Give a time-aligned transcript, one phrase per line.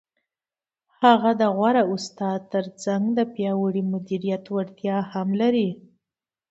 [1.01, 5.69] هغه د غوره استاد تر څنګ د پیاوړي مدیریت وړتیا هم لري.